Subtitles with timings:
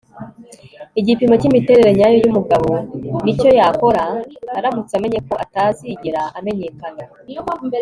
[0.99, 2.71] igipimo cyimiterere nyayo yumugabo
[3.23, 4.03] nicyo yakora
[4.57, 7.03] aramutse amenye ko atazigera amenyekana